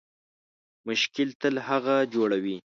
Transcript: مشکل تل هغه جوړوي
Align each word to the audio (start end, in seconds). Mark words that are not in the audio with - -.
مشکل 0.87 1.29
تل 1.41 1.55
هغه 1.67 1.95
جوړوي 2.13 2.57